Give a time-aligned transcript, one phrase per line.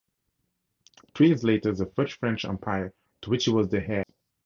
[1.13, 4.11] Three years later, the First French Empire, to which he was the heir, collapsed.